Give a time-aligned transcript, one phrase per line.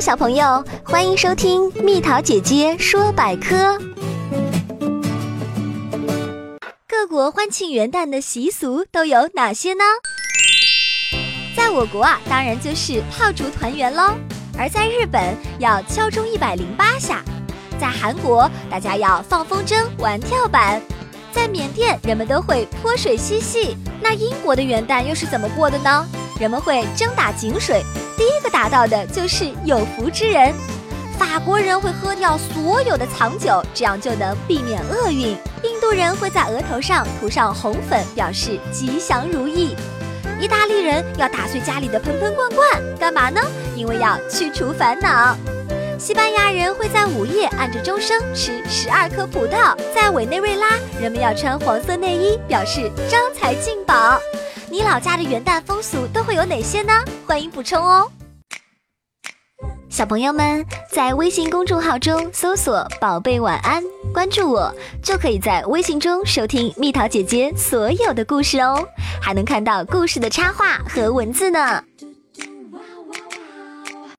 [0.00, 3.78] 小朋友，欢迎收听蜜桃姐姐说百科。
[6.86, 9.84] 各国欢庆元旦的习俗都有哪些呢？
[11.56, 14.12] 在我国啊，当然就是炮竹团圆喽；
[14.58, 17.24] 而在日本要敲钟一百零八下，
[17.80, 20.80] 在韩国大家要放风筝、玩跳板，
[21.32, 23.76] 在缅甸人们都会泼水嬉戏。
[24.02, 26.06] 那英国的元旦又是怎么过的呢？
[26.38, 27.82] 人们会争打井水，
[28.16, 30.52] 第一个打到的就是有福之人。
[31.18, 35.36] 法国人会喝掉所有的藏酒，这样就能避免厄运。
[35.62, 39.74] 印度人会在额头上涂上红粉，表示吉祥如意。
[40.38, 43.40] 意大利人要打碎家里的盆盆罐罐，干嘛呢？
[43.74, 45.34] 因为要去除烦恼。
[45.98, 49.74] 西班牙人会在午夜按着钟声吃十二颗葡萄。
[49.94, 54.20] 在委内瑞拉，人们要穿黄色内衣，表示招财进宝。
[54.68, 56.92] 你老家的元旦风俗都会有哪些呢？
[57.24, 58.10] 欢迎补充哦。
[59.88, 68.86] 小朋友们在微信公众号中搜索“宝贝晚安”，关注我，就可以在微信中收听蜜桃姐姐所有的故事哦，
[69.22, 71.82] 还能看到故事的插画和文字呢。